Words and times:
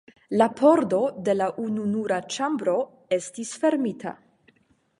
La 0.39 0.45
pordo 0.59 1.01
de 1.27 1.35
la 1.35 1.49
ununura 1.65 2.19
ĉambro 2.37 2.75
estis 3.19 3.55
fermita. 3.65 4.15